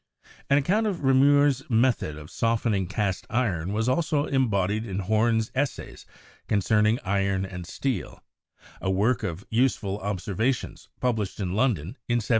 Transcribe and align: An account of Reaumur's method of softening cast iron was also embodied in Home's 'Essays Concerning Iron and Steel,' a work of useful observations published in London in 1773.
An 0.49 0.57
account 0.57 0.87
of 0.87 1.03
Reaumur's 1.03 1.61
method 1.69 2.17
of 2.17 2.31
softening 2.31 2.87
cast 2.87 3.27
iron 3.29 3.71
was 3.71 3.87
also 3.87 4.25
embodied 4.25 4.83
in 4.83 4.97
Home's 4.97 5.51
'Essays 5.53 6.07
Concerning 6.47 6.97
Iron 7.03 7.45
and 7.45 7.67
Steel,' 7.67 8.23
a 8.81 8.89
work 8.89 9.21
of 9.21 9.45
useful 9.51 9.99
observations 9.99 10.89
published 10.99 11.39
in 11.39 11.51
London 11.53 11.97
in 12.09 12.15
1773. 12.19 12.29